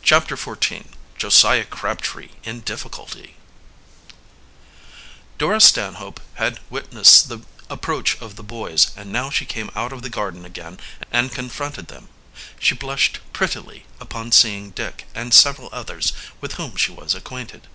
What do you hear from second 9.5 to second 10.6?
out into the garden